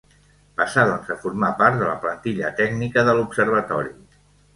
[0.59, 3.93] Passà doncs a formar part de la plantilla tècnica de l'observatori.